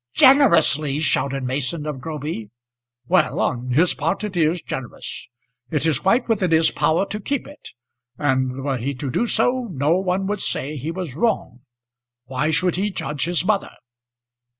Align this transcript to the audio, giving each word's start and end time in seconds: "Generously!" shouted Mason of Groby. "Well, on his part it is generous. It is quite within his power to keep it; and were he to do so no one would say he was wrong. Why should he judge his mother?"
"Generously!" 0.15 0.97
shouted 0.97 1.43
Mason 1.43 1.85
of 1.85 2.01
Groby. 2.01 2.49
"Well, 3.07 3.39
on 3.39 3.69
his 3.69 3.93
part 3.93 4.23
it 4.23 4.35
is 4.35 4.59
generous. 4.59 5.27
It 5.69 5.85
is 5.85 5.99
quite 5.99 6.27
within 6.27 6.49
his 6.49 6.71
power 6.71 7.05
to 7.05 7.19
keep 7.19 7.45
it; 7.47 7.69
and 8.17 8.63
were 8.63 8.77
he 8.77 8.95
to 8.95 9.11
do 9.11 9.27
so 9.27 9.67
no 9.71 9.99
one 9.99 10.25
would 10.25 10.39
say 10.41 10.75
he 10.75 10.89
was 10.89 11.13
wrong. 11.13 11.59
Why 12.25 12.49
should 12.49 12.77
he 12.77 12.89
judge 12.89 13.25
his 13.25 13.45
mother?" 13.45 13.75